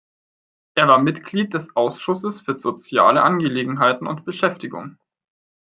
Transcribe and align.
Er 0.73 0.87
war 0.87 0.97
Mitglied 0.97 1.53
des 1.53 1.75
Ausschusses 1.75 2.41
für 2.41 2.57
soziale 2.57 3.21
Angelegenheiten 3.21 4.07
und 4.07 4.25
Beschäftigung. 4.25 4.97